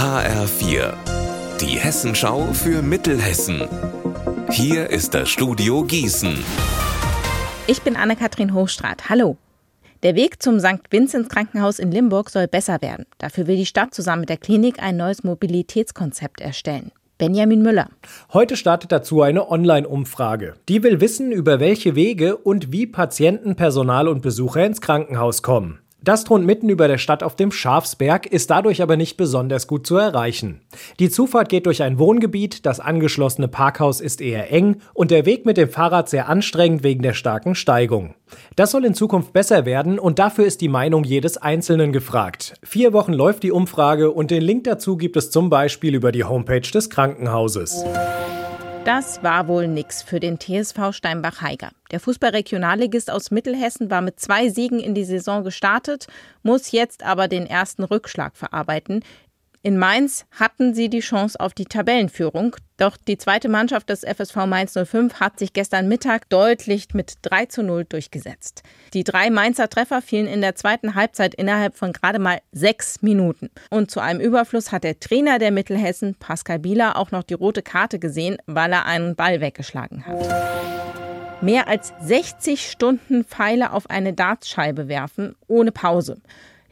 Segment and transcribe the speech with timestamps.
[0.00, 0.94] HR4,
[1.60, 3.68] die Hessenschau für Mittelhessen.
[4.50, 6.38] Hier ist das Studio Gießen.
[7.66, 9.10] Ich bin Anne-Kathrin Hochstrat.
[9.10, 9.36] Hallo.
[10.02, 10.80] Der Weg zum St.
[10.88, 13.04] Vinzenz Krankenhaus in Limburg soll besser werden.
[13.18, 16.92] Dafür will die Stadt zusammen mit der Klinik ein neues Mobilitätskonzept erstellen.
[17.18, 17.90] Benjamin Müller.
[18.32, 20.54] Heute startet dazu eine Online-Umfrage.
[20.70, 25.80] Die will wissen, über welche Wege und wie Patienten, Personal und Besucher ins Krankenhaus kommen.
[26.02, 29.86] Das thront mitten über der Stadt auf dem Schafsberg, ist dadurch aber nicht besonders gut
[29.86, 30.62] zu erreichen.
[30.98, 35.44] Die Zufahrt geht durch ein Wohngebiet, das angeschlossene Parkhaus ist eher eng und der Weg
[35.44, 38.14] mit dem Fahrrad sehr anstrengend wegen der starken Steigung.
[38.56, 42.54] Das soll in Zukunft besser werden und dafür ist die Meinung jedes Einzelnen gefragt.
[42.62, 46.24] Vier Wochen läuft die Umfrage und den Link dazu gibt es zum Beispiel über die
[46.24, 47.84] Homepage des Krankenhauses.
[48.84, 51.68] Das war wohl nix für den TSV Steinbach-Heiger.
[51.90, 56.06] Der Fußballregionalligist aus Mittelhessen war mit zwei Siegen in die Saison gestartet,
[56.42, 59.04] muss jetzt aber den ersten Rückschlag verarbeiten.
[59.62, 64.46] In Mainz hatten sie die Chance auf die Tabellenführung, doch die zweite Mannschaft des FSV
[64.46, 68.62] Mainz 05 hat sich gestern Mittag deutlich mit 3 zu 0 durchgesetzt.
[68.94, 73.50] Die drei Mainzer Treffer fielen in der zweiten Halbzeit innerhalb von gerade mal sechs Minuten.
[73.68, 77.60] Und zu einem Überfluss hat der Trainer der Mittelhessen, Pascal Bieler, auch noch die rote
[77.60, 81.42] Karte gesehen, weil er einen Ball weggeschlagen hat.
[81.42, 86.22] Mehr als 60 Stunden Pfeile auf eine Dartscheibe werfen, ohne Pause.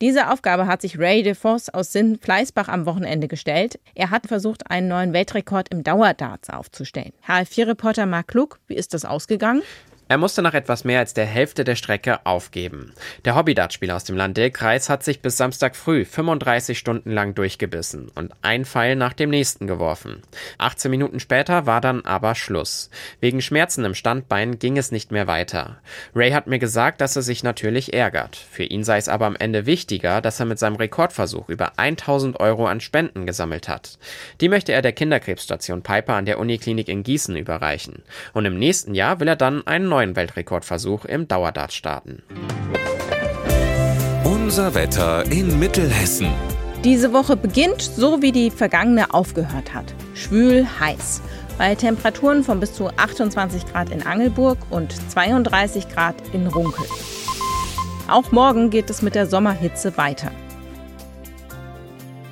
[0.00, 3.78] Diese Aufgabe hat sich Ray DeVos aus Sinn-Fleißbach am Wochenende gestellt.
[3.94, 7.12] Er hat versucht, einen neuen Weltrekord im Dauerdarts aufzustellen.
[7.28, 9.60] HF4-Reporter Mark Klug, wie ist das ausgegangen?
[10.10, 12.94] Er musste nach etwas mehr als der Hälfte der Strecke aufgeben.
[13.24, 18.32] Der Hobby-Dartspieler aus dem Landkreis hat sich bis Samstag früh 35 Stunden lang durchgebissen und
[18.42, 20.22] ein Pfeil nach dem nächsten geworfen.
[20.58, 22.90] 18 Minuten später war dann aber Schluss.
[23.20, 25.78] Wegen Schmerzen im Standbein ging es nicht mehr weiter.
[26.12, 28.34] Ray hat mir gesagt, dass er sich natürlich ärgert.
[28.34, 32.40] Für ihn sei es aber am Ende wichtiger, dass er mit seinem Rekordversuch über 1000
[32.40, 33.96] Euro an Spenden gesammelt hat.
[34.40, 38.02] Die möchte er der Kinderkrebsstation Piper an der Uniklinik in Gießen überreichen.
[38.32, 42.22] Und im nächsten Jahr will er dann einen neuen Weltrekordversuch im Dauerdart starten.
[44.24, 46.28] Unser Wetter in Mittelhessen.
[46.84, 49.94] Diese Woche beginnt so, wie die vergangene aufgehört hat.
[50.14, 51.20] Schwül heiß.
[51.58, 56.86] Bei Temperaturen von bis zu 28 Grad in Angelburg und 32 Grad in Runkel.
[58.08, 60.30] Auch morgen geht es mit der Sommerhitze weiter.